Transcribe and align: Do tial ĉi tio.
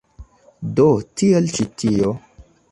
Do 0.79 0.87
tial 1.21 1.53
ĉi 1.59 1.69
tio. 1.85 2.19